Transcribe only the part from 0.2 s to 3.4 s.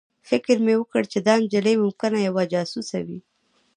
فکر مې وکړ چې دا نجلۍ ممکنه یوه جاسوسه وي